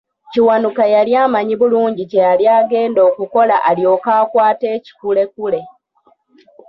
[0.31, 5.59] Kiwanuka yali amanyi bulungi kye yali agenda okukola alyoke akwate ekikulekule.